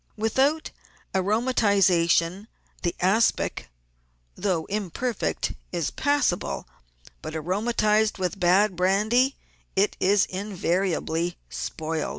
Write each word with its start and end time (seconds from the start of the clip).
Without 0.17 0.71
aromatisation 1.13 2.47
the 2.81 2.95
aspic, 3.01 3.69
though 4.33 4.65
imperfect, 4.65 5.53
is 5.71 5.91
pas 5.91 6.25
sable; 6.25 6.67
but 7.21 7.35
aromatised 7.35 8.17
with 8.17 8.39
bad 8.39 8.75
brandy 8.75 9.35
it 9.75 9.95
is 9.99 10.25
invariably 10.25 11.37
spoilt. 11.51 12.09